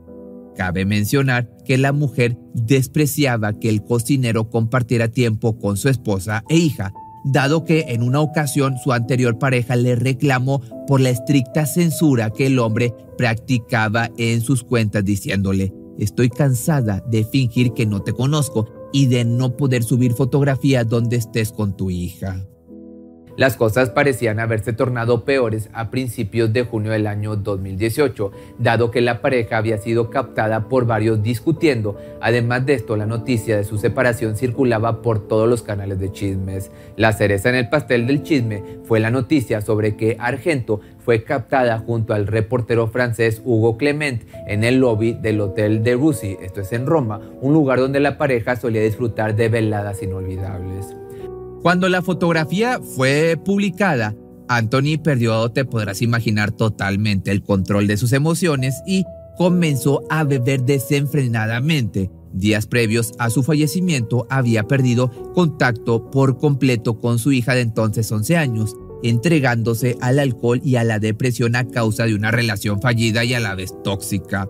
Cabe 0.56 0.84
mencionar 0.84 1.48
que 1.64 1.78
la 1.78 1.92
mujer 1.92 2.36
despreciaba 2.54 3.58
que 3.58 3.68
el 3.68 3.84
cocinero 3.84 4.50
compartiera 4.50 5.08
tiempo 5.08 5.58
con 5.58 5.76
su 5.76 5.88
esposa 5.88 6.42
e 6.48 6.56
hija, 6.56 6.92
dado 7.24 7.64
que 7.64 7.86
en 7.88 8.02
una 8.02 8.20
ocasión 8.20 8.76
su 8.78 8.92
anterior 8.92 9.38
pareja 9.38 9.76
le 9.76 9.94
reclamó 9.96 10.60
por 10.86 11.00
la 11.00 11.10
estricta 11.10 11.66
censura 11.66 12.30
que 12.30 12.46
el 12.46 12.58
hombre 12.58 12.94
practicaba 13.16 14.10
en 14.16 14.40
sus 14.40 14.64
cuentas 14.64 15.04
diciéndole, 15.04 15.72
estoy 15.98 16.28
cansada 16.28 17.04
de 17.08 17.24
fingir 17.24 17.72
que 17.72 17.86
no 17.86 18.02
te 18.02 18.12
conozco 18.12 18.77
y 18.92 19.06
de 19.06 19.24
no 19.24 19.56
poder 19.56 19.82
subir 19.84 20.14
fotografías 20.14 20.88
donde 20.88 21.16
estés 21.16 21.52
con 21.52 21.76
tu 21.76 21.90
hija. 21.90 22.46
Las 23.38 23.56
cosas 23.56 23.90
parecían 23.90 24.40
haberse 24.40 24.72
tornado 24.72 25.24
peores 25.24 25.70
a 25.72 25.92
principios 25.92 26.52
de 26.52 26.64
junio 26.64 26.90
del 26.90 27.06
año 27.06 27.36
2018, 27.36 28.32
dado 28.58 28.90
que 28.90 29.00
la 29.00 29.22
pareja 29.22 29.58
había 29.58 29.78
sido 29.78 30.10
captada 30.10 30.68
por 30.68 30.86
varios 30.86 31.22
discutiendo. 31.22 31.96
Además 32.20 32.66
de 32.66 32.74
esto, 32.74 32.96
la 32.96 33.06
noticia 33.06 33.56
de 33.56 33.62
su 33.62 33.78
separación 33.78 34.36
circulaba 34.36 35.02
por 35.02 35.28
todos 35.28 35.48
los 35.48 35.62
canales 35.62 36.00
de 36.00 36.10
chismes. 36.10 36.72
La 36.96 37.12
cereza 37.12 37.48
en 37.48 37.54
el 37.54 37.68
pastel 37.68 38.08
del 38.08 38.24
chisme 38.24 38.64
fue 38.82 38.98
la 38.98 39.12
noticia 39.12 39.60
sobre 39.60 39.94
que 39.94 40.16
Argento 40.18 40.80
fue 40.98 41.22
captada 41.22 41.78
junto 41.78 42.14
al 42.14 42.26
reportero 42.26 42.88
francés 42.88 43.40
Hugo 43.44 43.78
Clement 43.78 44.24
en 44.48 44.64
el 44.64 44.80
lobby 44.80 45.12
del 45.12 45.40
Hotel 45.40 45.84
de 45.84 45.94
Russi, 45.94 46.36
esto 46.42 46.62
es 46.62 46.72
en 46.72 46.86
Roma, 46.86 47.20
un 47.40 47.52
lugar 47.52 47.78
donde 47.78 48.00
la 48.00 48.18
pareja 48.18 48.56
solía 48.56 48.82
disfrutar 48.82 49.36
de 49.36 49.48
veladas 49.48 50.02
inolvidables. 50.02 50.96
Cuando 51.62 51.88
la 51.88 52.02
fotografía 52.02 52.80
fue 52.80 53.36
publicada, 53.42 54.14
Anthony 54.48 54.98
perdió, 55.02 55.50
te 55.50 55.64
podrás 55.64 56.02
imaginar, 56.02 56.52
totalmente 56.52 57.30
el 57.30 57.42
control 57.42 57.86
de 57.86 57.96
sus 57.96 58.12
emociones 58.12 58.80
y 58.86 59.04
comenzó 59.36 60.02
a 60.08 60.24
beber 60.24 60.62
desenfrenadamente. 60.62 62.10
Días 62.32 62.66
previos 62.66 63.12
a 63.18 63.30
su 63.30 63.42
fallecimiento 63.42 64.26
había 64.30 64.64
perdido 64.64 65.32
contacto 65.34 66.10
por 66.10 66.38
completo 66.38 67.00
con 67.00 67.18
su 67.18 67.32
hija 67.32 67.54
de 67.54 67.62
entonces 67.62 68.10
11 68.10 68.36
años, 68.36 68.76
entregándose 69.02 69.96
al 70.00 70.18
alcohol 70.18 70.60
y 70.64 70.76
a 70.76 70.84
la 70.84 70.98
depresión 70.98 71.56
a 71.56 71.68
causa 71.68 72.06
de 72.06 72.14
una 72.14 72.30
relación 72.30 72.80
fallida 72.80 73.24
y 73.24 73.34
a 73.34 73.40
la 73.40 73.54
vez 73.54 73.74
tóxica. 73.82 74.48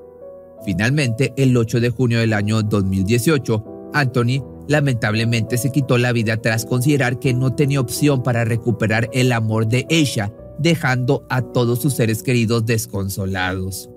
Finalmente, 0.65 1.33
el 1.37 1.57
8 1.57 1.81
de 1.81 1.91
junio 1.91 2.19
del 2.19 2.35
año 2.35 2.63
2018, 2.63 3.91
Anthony 3.95 4.43
lamentablemente 4.69 5.59
se 5.59 5.73
quitó 5.73 5.99
la 5.99 6.13
vida 6.13 6.37
tras 6.37 6.65
considerar 6.65 7.19
que 7.19 7.35
no 7.35 7.55
tenía 7.55 7.81
opción 7.81 8.23
para 8.23 8.45
recuperar 8.45 9.09
el 9.13 9.33
amor 9.33 9.67
de 9.67 9.87
ella, 9.89 10.33
dejando 10.59 11.27
a 11.31 11.43
todos 11.43 11.81
sus 11.81 11.95
seres 11.95 12.23
queridos 12.23 12.67
desconsolados. 12.67 13.91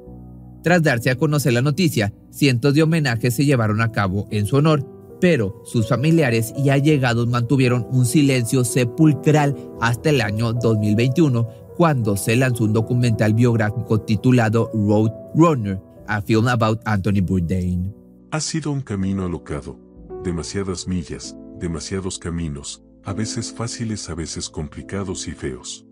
Tras 0.64 0.82
darse 0.82 1.10
a 1.10 1.16
conocer 1.16 1.54
la 1.54 1.62
noticia, 1.62 2.14
cientos 2.30 2.74
de 2.74 2.84
homenajes 2.84 3.36
se 3.36 3.46
llevaron 3.46 3.82
a 3.82 3.92
cabo 3.92 4.28
en 4.32 4.46
su 4.46 4.56
honor, 4.56 4.88
pero 5.20 5.62
sus 5.66 5.90
familiares 5.90 6.54
y 6.58 6.70
allegados 6.70 7.28
mantuvieron 7.28 7.86
un 7.92 8.06
silencio 8.06 8.64
sepulcral 8.64 9.56
hasta 9.82 10.10
el 10.10 10.22
año 10.22 10.54
2021, 10.54 11.48
cuando 11.76 12.16
se 12.16 12.36
lanzó 12.36 12.64
un 12.64 12.74
documental 12.74 13.34
biográfico 13.34 14.02
titulado 14.02 14.70
Road 14.74 15.12
Runner, 15.36 15.80
a 16.08 16.22
film 16.22 16.48
about 16.48 16.80
Anthony 16.86 17.22
Bourdain. 17.22 17.94
Ha 18.32 18.40
sido 18.40 18.72
un 18.72 18.82
camino 18.82 19.26
alocado 19.26 19.78
demasiadas 20.24 20.88
millas, 20.88 21.36
demasiados 21.58 22.20
caminos, 22.20 22.84
a 23.04 23.14
veces 23.14 23.52
fáciles, 23.52 24.10
a 24.10 24.16
veces 24.16 24.50
complicados 24.50 25.28
y 25.28 25.32
feos. 25.32 25.86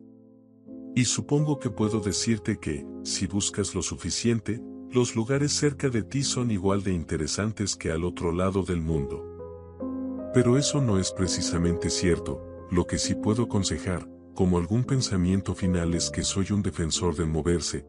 Y 0.96 1.06
supongo 1.06 1.60
que 1.60 1.70
puedo 1.70 2.00
decirte 2.00 2.60
que, 2.60 2.86
si 3.04 3.28
buscas 3.28 3.74
lo 3.74 3.82
suficiente, 3.82 4.62
los 4.92 5.16
lugares 5.16 5.52
cerca 5.52 5.90
de 5.90 6.04
ti 6.04 6.24
son 6.24 6.52
igual 6.52 6.84
de 6.84 6.94
interesantes 6.94 7.76
que 7.76 7.92
al 7.92 8.04
otro 8.04 8.32
lado 8.32 8.64
del 8.64 8.82
mundo. 8.82 9.26
Pero 10.34 10.58
eso 10.58 10.82
no 10.82 11.00
es 11.00 11.12
precisamente 11.12 11.90
cierto, 11.90 12.68
lo 12.72 12.86
que 12.86 12.98
sí 12.98 13.16
puedo 13.16 13.44
aconsejar, 13.44 14.08
como 14.36 14.58
algún 14.58 14.84
pensamiento 14.84 15.56
final 15.56 15.94
es 15.96 16.10
que 16.10 16.24
soy 16.24 16.48
un 16.52 16.62
defensor 16.62 17.16
de 17.16 17.26
moverse, 17.26 17.86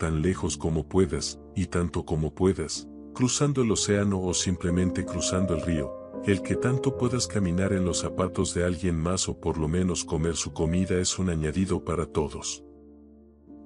tan 0.00 0.22
lejos 0.22 0.56
como 0.56 0.88
puedas, 0.88 1.38
y 1.54 1.66
tanto 1.66 2.04
como 2.06 2.34
puedas, 2.34 2.88
cruzando 3.20 3.60
el 3.60 3.70
océano 3.70 4.18
o 4.18 4.32
simplemente 4.32 5.04
cruzando 5.04 5.52
el 5.52 5.60
río, 5.60 5.92
el 6.24 6.40
que 6.40 6.56
tanto 6.56 6.96
puedas 6.96 7.26
caminar 7.26 7.74
en 7.74 7.84
los 7.84 7.98
zapatos 7.98 8.54
de 8.54 8.64
alguien 8.64 8.96
más 8.96 9.28
o 9.28 9.38
por 9.38 9.58
lo 9.58 9.68
menos 9.68 10.06
comer 10.06 10.36
su 10.36 10.54
comida 10.54 10.98
es 10.98 11.18
un 11.18 11.28
añadido 11.28 11.84
para 11.84 12.06
todos. 12.06 12.64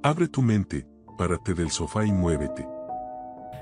Abre 0.02 0.26
tu 0.26 0.42
mente, 0.42 0.88
párate 1.16 1.54
del 1.54 1.70
sofá 1.70 2.04
y 2.04 2.10
muévete. 2.10 2.73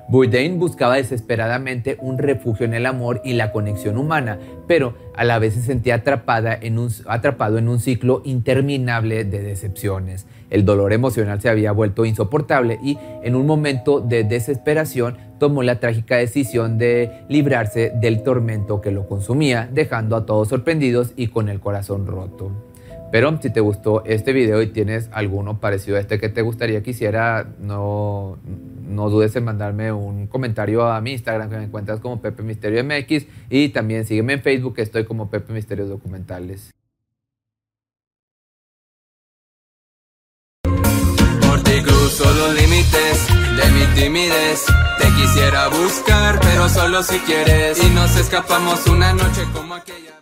Bourdain 0.09 0.59
buscaba 0.59 0.97
desesperadamente 0.97 1.97
un 2.01 2.19
refugio 2.19 2.67
en 2.67 2.75
el 2.75 2.87
amor 2.87 3.21
y 3.25 3.35
la 3.35 3.53
conexión 3.53 3.97
humana, 3.97 4.39
pero 4.67 4.95
a 5.17 5.25
la 5.25 5.39
vez 5.39 5.55
se 5.55 5.63
sentía 5.63 5.97
atrapada 5.97 6.59
en 6.61 6.79
un, 6.79 6.91
atrapado 7.07 7.59
en 7.59 7.69
un 7.69 7.81
ciclo 7.81 8.23
interminable 8.25 9.25
de 9.25 9.43
decepciones. 9.43 10.27
El 10.51 10.65
dolor 10.65 10.93
emocional 10.93 11.41
se 11.41 11.49
había 11.49 11.73
vuelto 11.73 12.05
insoportable 12.05 12.79
y 12.83 12.99
en 13.23 13.35
un 13.35 13.47
momento 13.47 14.01
de 14.01 14.25
desesperación 14.25 15.17
tomó 15.39 15.63
la 15.63 15.81
trágica 15.81 16.17
decisión 16.17 16.79
de 16.79 17.25
librarse 17.29 17.93
del 17.95 18.23
tormento 18.23 18.81
que 18.81 18.91
lo 18.91 19.07
consumía, 19.07 19.69
dejando 19.73 20.17
a 20.17 20.27
todos 20.27 20.49
sorprendidos 20.49 21.13
y 21.17 21.29
con 21.29 21.49
el 21.49 21.61
corazón 21.61 22.07
roto. 22.07 22.53
Pero 23.13 23.39
si 23.43 23.51
te 23.51 23.61
gustó 23.61 24.05
este 24.07 24.33
video 24.33 24.63
y 24.63 24.69
tienes 24.69 25.11
alguno 25.13 25.61
parecido 25.61 25.99
a 25.99 26.01
este 26.01 26.19
que 26.19 26.31
te 26.31 26.41
gustaría 26.41 26.83
que 26.83 26.93
hiciera, 26.93 27.47
no, 27.61 28.39
no 28.93 29.11
dudes 29.11 29.35
en 29.37 29.45
mandarme 29.45 29.93
un 29.93 30.27
comentario 30.27 30.87
a 30.87 31.01
mi 31.01 31.13
Instagram 31.13 31.51
que 31.51 31.57
me 31.57 31.65
encuentras 31.65 32.01
como 32.01 32.21
Pepe 32.21 32.43
Misterio 32.43 32.85
MX 32.85 33.27
y 33.51 33.71
también 33.71 34.05
sígueme 34.05 34.35
en 34.35 34.43
Facebook 34.43 34.77
que 34.77 34.83
estoy 34.83 35.05
como 35.05 35.31
Pepe 35.31 35.53
Misterios 35.53 35.89
Documentales. 35.89 36.71
Por 40.63 41.63
ti 41.63 41.83
cruzo 41.83 42.25
los 42.25 42.55
límites 42.55 43.27
de 43.57 43.71
mi 43.73 43.87
timidez. 43.95 44.65
Te 44.99 45.07
quisiera 45.21 45.69
buscar, 45.69 46.39
pero 46.41 46.69
solo 46.69 47.03
si 47.03 47.19
quieres. 47.21 47.83
Y 47.83 47.91
nos 47.91 48.17
escapamos 48.17 48.87
una 48.87 49.13
noche 49.13 49.43
como 49.53 49.75
aquella. 49.75 50.22